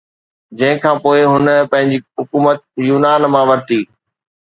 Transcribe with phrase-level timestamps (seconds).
[0.57, 2.59] جنهن کان پوءِ هن پنهنجي حڪومت
[2.89, 3.81] يونان مان ورتي